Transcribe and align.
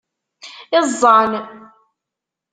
Iẓẓan. 0.79 1.31